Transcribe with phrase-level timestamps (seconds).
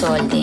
[0.00, 0.39] sol de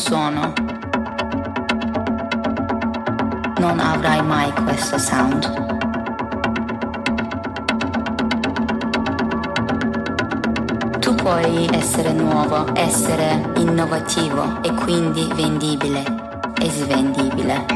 [0.00, 0.54] suono.
[3.58, 5.44] Non avrai mai questo sound.
[11.00, 16.02] Tu puoi essere nuovo, essere innovativo e quindi vendibile
[16.58, 17.66] e svendibile.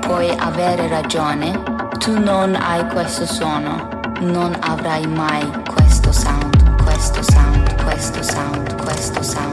[0.00, 1.62] Puoi avere ragione,
[1.98, 9.22] tu non hai questo suono, non avrai mai questo sound, questo sound, questo sound, questo
[9.22, 9.49] sound,